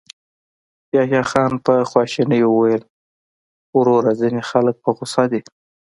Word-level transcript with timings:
يحيی 0.95 1.21
خان 1.31 1.51
په 1.65 1.73
خواشينۍ 1.89 2.41
وويل: 2.45 2.83
وروره، 3.77 4.11
ځينې 4.19 4.41
خلک 4.49 4.75
په 4.83 4.89
غوسه 4.97 5.23
دي. 5.31 5.41